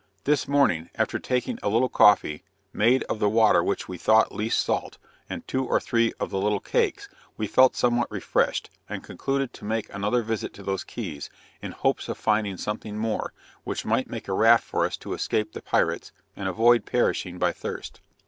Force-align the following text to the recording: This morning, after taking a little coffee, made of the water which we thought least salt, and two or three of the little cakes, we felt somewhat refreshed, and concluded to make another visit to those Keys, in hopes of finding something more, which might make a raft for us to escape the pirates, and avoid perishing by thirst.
This 0.23 0.47
morning, 0.47 0.89
after 0.95 1.19
taking 1.19 1.59
a 1.61 1.69
little 1.69 1.87
coffee, 1.87 2.43
made 2.73 3.03
of 3.03 3.19
the 3.19 3.29
water 3.29 3.63
which 3.63 3.87
we 3.87 3.99
thought 3.99 4.31
least 4.31 4.59
salt, 4.59 4.97
and 5.29 5.47
two 5.47 5.63
or 5.67 5.79
three 5.79 6.11
of 6.19 6.31
the 6.31 6.39
little 6.39 6.59
cakes, 6.59 7.07
we 7.37 7.45
felt 7.45 7.75
somewhat 7.75 8.09
refreshed, 8.09 8.71
and 8.89 9.03
concluded 9.03 9.53
to 9.53 9.63
make 9.63 9.93
another 9.93 10.23
visit 10.23 10.53
to 10.55 10.63
those 10.63 10.83
Keys, 10.83 11.29
in 11.61 11.71
hopes 11.73 12.09
of 12.09 12.17
finding 12.17 12.57
something 12.57 12.97
more, 12.97 13.31
which 13.63 13.85
might 13.85 14.09
make 14.09 14.27
a 14.27 14.33
raft 14.33 14.63
for 14.63 14.87
us 14.87 14.97
to 14.97 15.13
escape 15.13 15.53
the 15.53 15.61
pirates, 15.61 16.11
and 16.35 16.49
avoid 16.49 16.87
perishing 16.87 17.37
by 17.37 17.51
thirst. 17.53 18.01